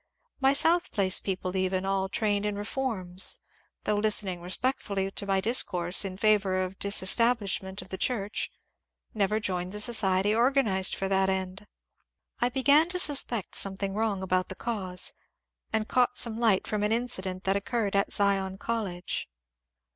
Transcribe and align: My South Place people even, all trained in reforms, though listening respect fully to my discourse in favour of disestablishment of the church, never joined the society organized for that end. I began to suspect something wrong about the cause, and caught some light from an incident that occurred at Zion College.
My 0.39 0.53
South 0.53 0.91
Place 0.91 1.19
people 1.19 1.55
even, 1.55 1.85
all 1.85 2.09
trained 2.09 2.43
in 2.43 2.55
reforms, 2.55 3.41
though 3.83 3.97
listening 3.97 4.41
respect 4.41 4.81
fully 4.81 5.11
to 5.11 5.27
my 5.27 5.39
discourse 5.39 6.03
in 6.03 6.17
favour 6.17 6.63
of 6.63 6.79
disestablishment 6.79 7.83
of 7.83 7.89
the 7.89 7.99
church, 7.99 8.49
never 9.13 9.39
joined 9.39 9.73
the 9.73 9.79
society 9.79 10.33
organized 10.33 10.95
for 10.95 11.07
that 11.07 11.29
end. 11.29 11.67
I 12.39 12.49
began 12.49 12.89
to 12.89 12.97
suspect 12.97 13.53
something 13.53 13.93
wrong 13.93 14.23
about 14.23 14.49
the 14.49 14.55
cause, 14.55 15.13
and 15.71 15.87
caught 15.87 16.17
some 16.17 16.39
light 16.39 16.65
from 16.65 16.81
an 16.81 16.91
incident 16.91 17.43
that 17.43 17.55
occurred 17.55 17.95
at 17.95 18.11
Zion 18.11 18.57
College. 18.57 19.29